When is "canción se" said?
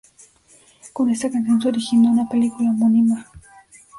1.29-1.67